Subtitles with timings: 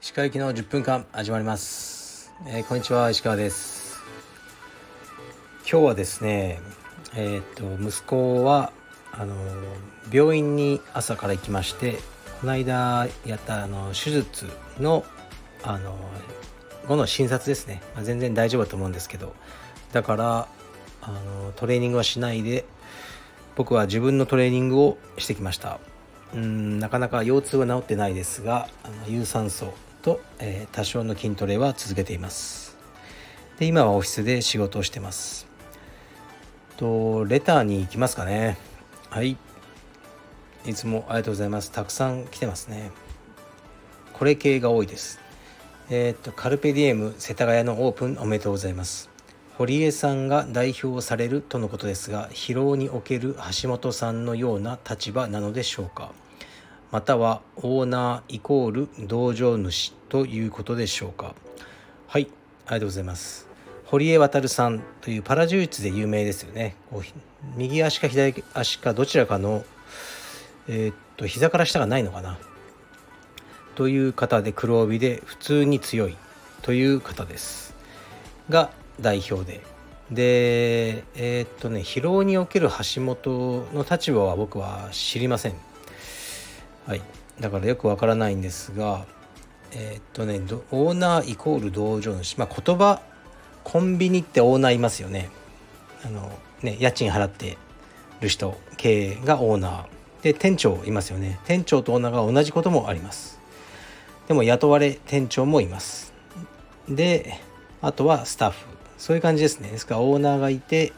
[0.00, 4.00] 石川行きの10分間始まります、えー、こんにちは石川です。
[5.68, 6.60] 今日はですね
[7.16, 8.72] えー、っと息子は
[9.10, 9.34] あの
[10.12, 11.98] 病院に朝から行きまして
[12.40, 14.46] この間やったあの手術
[14.78, 15.04] の
[15.64, 15.98] あの
[16.86, 19.34] 後の診察ですね、まあ、全然大丈夫だと思うんですけど
[19.92, 20.48] だから
[21.00, 22.64] あのトレーニングはしないで
[23.56, 25.78] 僕は自分のトレーニングをしてきました。
[26.34, 32.76] うんなかなか腰痛は治ってないですがあの有酸素と、えー、多少の筋トレは続けています。
[33.58, 35.46] で今はオフィスで仕事をしてます。
[36.76, 38.56] とレターに行きますかね。
[39.10, 39.36] はい。
[40.64, 41.70] いつもありがとうございます。
[41.70, 42.90] たくさん来てますね。
[44.14, 45.20] これ系が多いです。
[45.90, 49.11] えー、っとカルペディエム世田谷のオープンおめでとうございます。
[49.58, 56.10] 堀江さんが代表されるとのことですが疲労における橋本さんのような立場なのでしょうか。
[56.90, 61.34] またはオーナーイコール道場主ということでしょうか。
[62.06, 62.28] はい
[62.66, 63.46] ありがとうございます。
[63.84, 66.74] 堀江渉さんというパラ柔術で有名ですよね。
[67.56, 69.64] 右足か左足かどちらかの
[70.66, 72.38] えー、っと膝から下がないのかな。
[73.74, 76.16] という方で黒帯で普通に強い
[76.62, 77.74] という方です。
[78.48, 78.70] が
[79.00, 79.60] 代表で。
[80.10, 85.54] でえー、っとね疲労における橋本の立場は僕は知りません。
[86.86, 87.02] はい。
[87.40, 89.06] だからよくわからないんですが
[89.72, 93.00] えー、っとねオーナーイコール道場主まあ言葉
[93.64, 95.30] コンビニってオーナーいますよね。
[96.04, 96.30] あの
[96.62, 97.56] ね家賃払って
[98.20, 99.84] る人経営がオーナー。
[100.22, 101.40] で店長いますよね。
[101.46, 103.40] 店長とオーナーが同じこともあります。
[104.28, 106.12] でも雇われ店長もいます。
[106.88, 107.40] で
[107.80, 108.71] あとはスタッフ。
[109.02, 109.68] そういう感じですね。
[109.68, 110.92] ですからオーナーがいて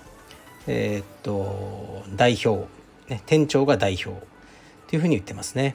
[0.67, 2.67] えー、っと代表、
[3.09, 4.27] ね、店長が代表っ
[4.89, 5.75] ていうふうに言ってますね。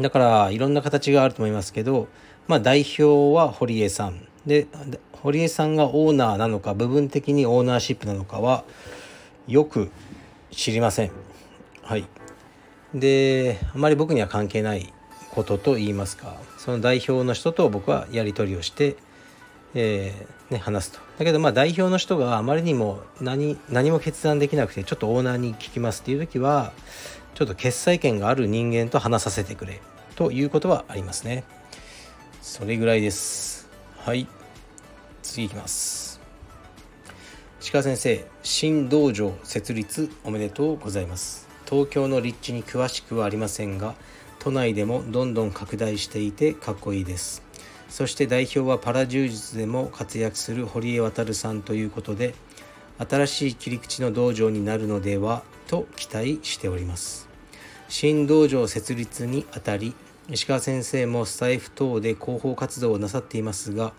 [0.00, 2.08] だからいろんな形があると思いますけど
[2.46, 4.26] まあ代表は堀江さん。
[4.46, 4.68] で
[5.12, 8.64] 堀江さんがオーナーなのか部分的にオーナーシップなのかは
[9.46, 9.90] よく
[10.50, 11.10] 知りません。
[11.82, 12.06] はい。
[12.94, 14.94] であまり僕には関係ない
[15.30, 18.96] ことと言いますかその代表の人と僕はやり取りをして、
[19.74, 20.98] えー、ね、話すと。
[21.18, 26.72] だけどまあ代表の人があまりにも何何も決断できなくてちょっとオーナーに聞きますっていう時は
[27.34, 29.80] ちょっと決裁権がある人間と話させてくれ
[30.16, 31.44] ということはありますね。
[32.40, 33.68] それぐらいです。
[33.98, 34.26] はい。
[35.22, 36.20] 次いきます。
[37.70, 41.48] 鹿先生新道場設立おめでとうございます。
[41.68, 43.94] 東京の立地に詳しくはありませんが
[44.38, 47.47] 都内でもどんどん拡大していてかっこいいです。
[47.88, 52.34] そして代表はパラ柔術でも活躍する堀江渉さんということで
[52.98, 57.28] 新しい切り口の道場になるのではと期待しております。
[57.88, 59.94] 新道場設立にあたり
[60.28, 63.94] 石川先生もスタイフ等で広報活動をなさっていますが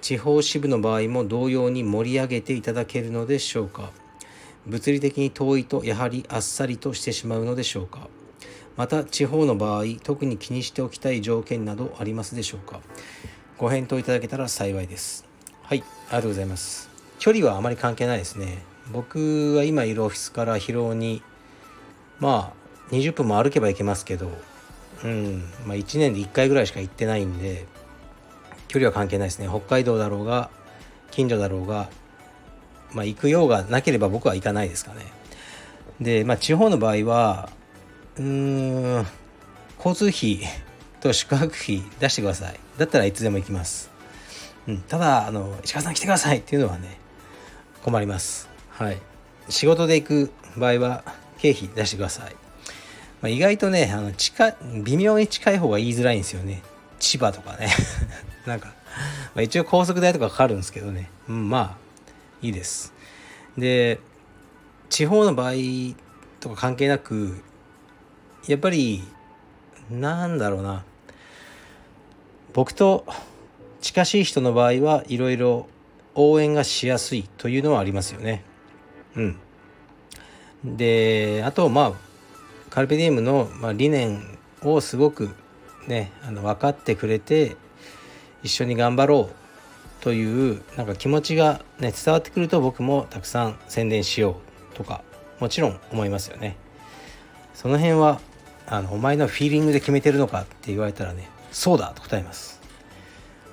[0.00, 3.90] 地方支部の場合も同様に盛り上げていただけるのでしょうか。
[4.66, 8.08] 物理的に遠いとやはりあっさりとしてしまうのでしょうか。
[8.76, 12.80] また地方の場合特に気にしておきたい条件などありますでしょうか。
[13.58, 15.24] ご返答いただけたら幸いです。
[15.62, 15.82] はい。
[16.08, 16.88] ありがとうございます。
[17.18, 18.62] 距離はあまり関係ないですね。
[18.92, 21.22] 僕は今いるオフィスから広尾に
[22.18, 22.52] ま
[22.90, 24.30] あ20分も歩けば行けますけど
[25.04, 27.64] うんまあ1年で1回ぐらいしか行ってないんで
[28.66, 29.48] 距離は関係ないですね。
[29.48, 30.50] 北海道だろうが
[31.10, 31.88] 近所だろうが
[32.94, 35.00] まあ、行くようがなければ僕は行かないですかね。
[36.00, 37.48] で、まあ、地方の場合は、
[38.16, 39.06] うーん、
[39.78, 40.40] 交通費
[41.02, 42.60] と宿泊費出してください。
[42.78, 43.90] だったらいつでも行きます。
[44.68, 46.98] うん、ただ、あの、石川さん来てくださいっていうのはね、
[47.82, 48.48] 困ります。
[48.70, 48.98] はい。
[49.48, 51.04] 仕事で行く場合は、
[51.38, 52.36] 経費出してください。
[53.20, 54.54] まあ、意外とね、あの近
[54.84, 56.62] 微妙に近い方が言いづらいんですよね。
[57.00, 57.68] 千葉とかね。
[58.46, 58.68] なんか、
[59.34, 61.10] まあ、一応高速代とかかかるんですけどね。
[61.28, 61.82] うん、まあ、
[62.42, 62.92] いいです
[63.56, 64.00] で
[64.90, 65.52] 地方の場合
[66.40, 67.42] とか関係なく
[68.48, 69.04] やっぱり
[69.90, 70.84] なんだろうな
[72.52, 73.06] 僕と
[73.80, 75.66] 近しい人の場合はいろいろ
[76.14, 78.44] 応援がしやすいというのはありますよね。
[79.16, 79.38] うん。
[80.64, 81.92] であとまあ
[82.70, 85.30] カルペディウムの、ま、理念をすごく
[85.88, 87.56] ねあの分かってくれて
[88.42, 94.36] 一緒に頑張ろうというなんか気持ちが、ね、伝わってくると僕もたくさん宣伝しよ
[94.72, 95.02] うとか
[95.40, 96.56] もちろん思いますよね。
[97.54, 98.20] その辺は
[98.66, 102.60] あのお前のフィーリングで決めてるのかって言われたらねそうだと答えます。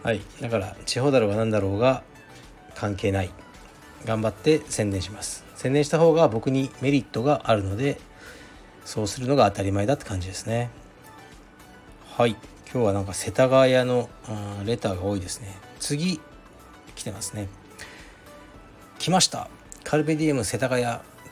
[0.02, 2.02] はい、だから地方だろうが何だろうが
[2.74, 3.30] 関係ない。
[4.06, 5.44] 頑張って宣伝します。
[5.56, 8.00] 宣伝した方が僕にメリットがあるので
[8.86, 10.70] そうするのが当たり前だって感じですね。
[12.16, 12.38] はい。
[12.72, 14.10] 今日はなんか世田谷の
[14.66, 15.58] レターが多いですね。
[15.80, 16.22] 次
[16.96, 17.50] 来てますね。
[19.00, 19.50] 来ました。
[19.84, 20.86] カルベディエム世田谷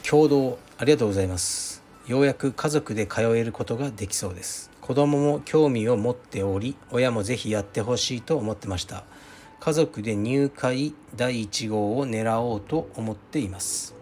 [0.03, 1.83] 共同ありがとうございます。
[2.07, 4.71] ようやく家族で通えることができそうです。
[4.87, 9.03] 子供も興味を持っており親もぜひやってほしいと思ってました。
[9.59, 13.95] 家族で入会第1号を狙おうと思っています。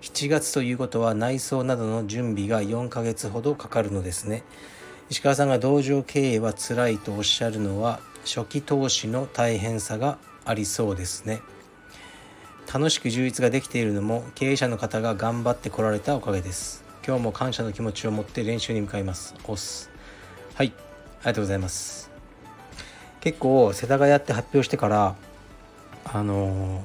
[0.00, 4.44] 7月ということは内装などの準備が4ヶ月ほどかかるのですね。
[5.10, 11.42] 石川さんが道場経営は辛いとおっしゃるのは初期投資の大変さがありそうですね。
[12.72, 16.84] 楽しく充実ができているのも経営者の方が頑張ってこられたおかげです。
[17.04, 19.34] 今日も感謝の気持ちを持って練習に向かいます。
[19.42, 19.91] 押す。
[20.54, 20.66] はい。
[20.66, 22.10] ありがとうございます。
[23.20, 25.14] 結構世田谷って発表してから
[26.04, 26.82] あの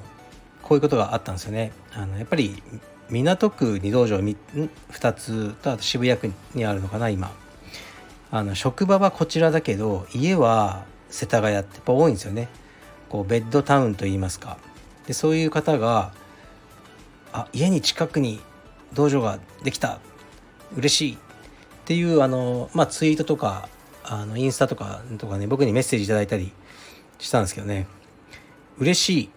[0.62, 1.74] こういうことがあったんですよね。
[1.94, 2.62] あのやっぱり
[3.10, 7.32] 港区に道場2つとあと渋谷区にあるのかな今。
[8.32, 12.48] あの職場はこちらだけど家は世田谷ってやっぱ多いんですよね。
[13.10, 14.58] こうベッドタウンといいますか。
[15.08, 16.12] でそういう方が
[17.34, 18.40] あ家に近くに
[18.94, 20.00] 道場ができた。
[20.76, 21.18] 嬉しい。
[21.88, 23.70] っていうあの、まあ、ツイートとか
[24.04, 26.52] あのインスタとかとかね僕にメッセージ頂いたり
[27.18, 27.88] したんですけどね。
[28.78, 29.30] 嬉しい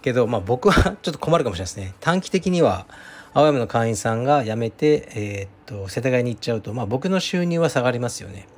[0.00, 1.94] けど、まあ、僕は ちょっと困るかもしれないですね。
[2.00, 2.86] 短期的には
[3.34, 8.48] 青山の会員さんが辞めて、えー、っと世田谷に行っちゃうと、まあ、僕の収入は下がりますよね。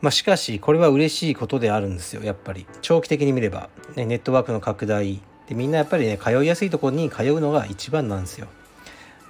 [0.00, 2.68] まあ、しかしこれは嬉しいことであるんですよやっぱり。
[2.82, 5.20] 長期的に見れば、ね、ネットワークの拡大。
[5.48, 8.46] でみんなやっぱりね通いやすいところに通うのが一番なんですよ。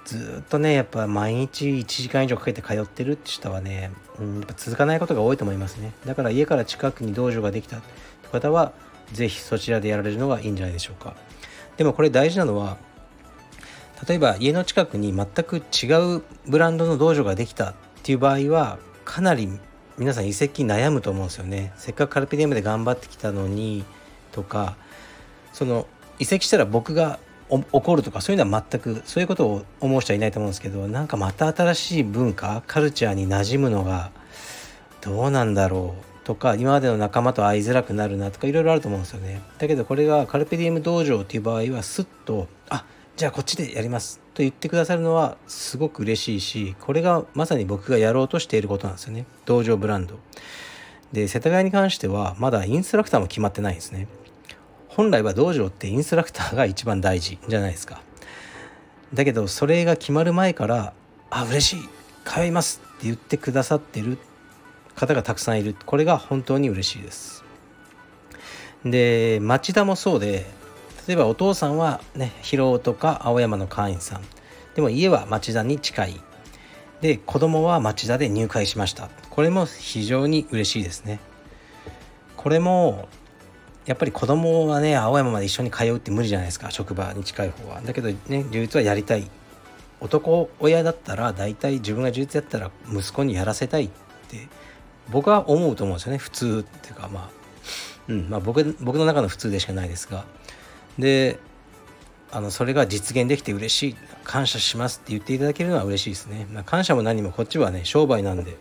[0.05, 5.91] ずっとねやっぱ毎日1時間以上かけて通ってるって人はね、うん、やっぱ続かないことが多いと思いますね。
[6.05, 7.87] だから家から近くに道場ができたって
[8.31, 8.71] 方は
[9.11, 11.15] 是非そちらでやられるのがいいんじゃないでしょうか。
[11.77, 12.77] でもこれ大事なのは
[14.07, 17.73] 例えば家の近くに全く違うブランドの道場ができたっ
[18.03, 19.49] ていう場合はかなり
[19.97, 21.73] 皆さん移籍悩むと思うんですよね。
[21.77, 23.85] せっかくカルピディウムで頑張ってきたのに
[24.31, 24.75] とか
[25.53, 25.87] その
[26.19, 27.19] 移籍したら僕が
[27.49, 34.11] 怒るとかそういうのは全くそういうことを思う人はいないと思うんですけどなんかまた新しい文化カルチャーに馴染むのが
[35.01, 39.41] どうなんだろうとか今までの仲間と会いづらくなるなとかいろいろあると思うんですよね。
[39.59, 42.83] だけどこれがカルペディウム道場っていう場合はスッとあ
[43.15, 49.27] じゃあこっちでやりますと言ってくださるのはすごく嬉しいしこれがまさに僕がやろうとしていることなんですよね。
[49.45, 50.17] 道場ブランド。
[51.13, 54.07] で世田谷に関してはまだインストラクターも決まってないんですね。
[54.95, 58.01] 本来は道場ってインストラクターが一番大事じゃないですか。
[59.13, 60.93] だけどそれが決まる前から
[61.29, 61.89] あ嬉しい
[62.23, 64.17] 通いますって言ってくださってる
[64.95, 65.75] 方がたくさんいる。
[65.85, 67.43] これが本当に嬉しいです。
[68.85, 70.45] で町田もそうで
[71.07, 74.21] 例えばお父さんはね広尾とか青山の会員さん。
[74.75, 76.21] でも家は町田に近い。
[77.01, 79.09] で子供は町田で入会しました。
[79.29, 81.19] これも非常に嬉しいですね。
[82.37, 83.09] これも
[83.85, 86.71] やっぱり子供はね青山まで一緒に通うって無理じゃないですか。
[86.71, 87.81] 職場に近い方は。
[87.81, 89.29] だけどね充実はやりたい
[90.01, 93.89] 男親だったら大体自分が充実やったら息子にやらせたいっ
[94.29, 94.47] て
[95.09, 96.17] 僕は思うと思うんですよね。
[96.17, 97.29] 普通っていうかまあ
[98.07, 100.25] うんまあ僕僕の中の普通でしかないですが。
[100.97, 101.39] で
[102.31, 103.95] あのそれが実現できて嬉しい
[104.25, 108.57] 感謝しますって言っていただけるのは嬉しいですね、まあ、感謝も何もこっちはね商売なんで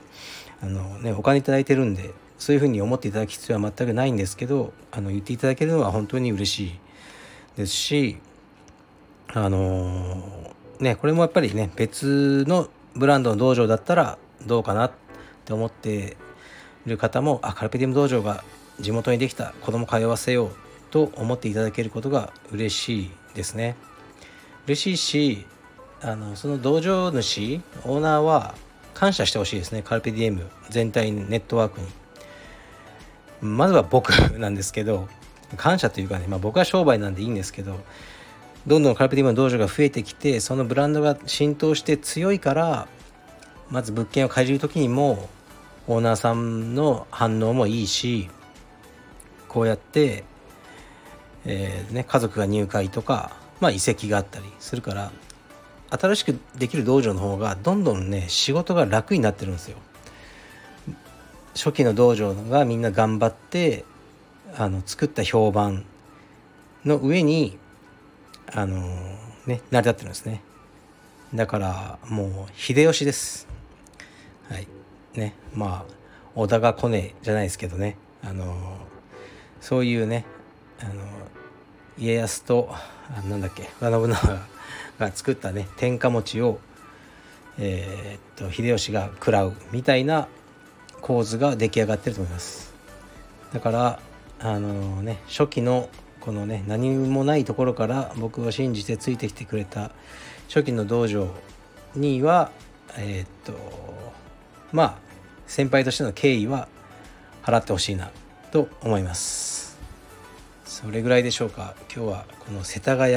[0.62, 2.11] あの、ね、お金頂いてるんで
[2.45, 6.79] そういうふうに思っていただく必要は全くないんですけどあの言っていただけるのは本当に嬉しい。
[7.57, 8.19] ですし
[9.29, 14.93] あのねこれもやっぱりね別のブランドの道場だったらどうかなっ
[15.47, 16.19] て思って
[16.87, 18.45] いる方もあカルペディウム道場が
[18.79, 20.51] 地元にできた子供通わせよう
[20.91, 23.75] と思っていただけることが嬉しいですね。
[24.67, 25.47] 嬉しいし
[26.03, 28.55] あのその道場主オーナーは
[28.93, 32.03] 感謝してほしいですねカルペディエム全体ネットワークに。
[33.47, 35.09] まずは僕なんですけど
[35.57, 37.79] 感謝というかね、まあ、僕は商売なんでいいんですけど
[38.67, 42.89] どんどんカルペディムの道場が増えてきてそのブランドが浸透して強いから
[43.71, 45.29] まず物件を借りる時にも
[45.87, 48.31] オーナーさんの反応もいいし
[49.49, 50.25] こうやって
[51.47, 55.13] えー、ね、家族が入会とか、まあ、移籍があったりするから
[55.91, 59.79] 新しくできる道場の方がどんどんね仕事が楽になってるんですよ。
[61.54, 63.84] 初期の道場がみんな頑張って
[64.56, 65.84] あの作った評判
[66.84, 67.56] の上に
[68.52, 68.78] あの
[69.46, 70.42] ね成り立ってるんですね。
[71.34, 73.49] だからもう秀吉です。
[74.49, 74.68] はい
[75.14, 75.94] ねまあ
[76.34, 78.54] 織田が来ねえじゃないですけどねあの
[79.61, 80.25] そういうね
[80.80, 80.92] あの
[81.99, 84.46] 家康とあなんだっけ織田信長
[84.99, 86.58] が作ったね天下餅を、
[87.58, 90.28] えー、っと秀吉が食らうみたいな
[91.04, 92.73] 構図が出来上がってると思います。
[93.52, 94.00] だから
[94.40, 99.90] あのね初期のこのね何もないところから僕を信じてついてきてくれた
[100.49, 101.28] 初期の道場
[101.94, 102.50] には
[102.96, 103.52] えー、っと
[104.73, 104.94] まあ
[105.46, 106.68] 先輩としての敬意は
[107.42, 108.11] 払ってほしいな
[108.50, 109.78] と思います。
[110.64, 111.75] それぐらいでしょうか。
[111.94, 113.14] 今日はこの世田谷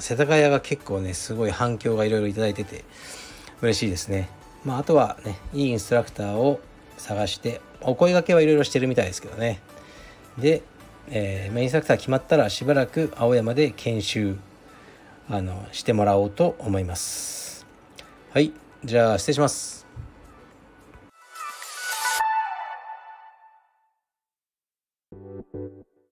[0.00, 2.84] 世田谷が結構ねすごい反響がいろいろ頂いてて
[3.62, 4.28] 嬉しいですね。
[4.64, 6.60] まああとはねいいインストラクターを
[6.96, 9.60] 探してお声がけはいろいろしてるみたいですけどね。
[10.38, 10.62] で、
[11.08, 14.36] えー、メインインストラクター決まったらしばらく青山で研修
[15.28, 17.66] あのしてもらおうと思います。
[18.32, 18.52] はい
[18.84, 19.83] じゃあ失礼します。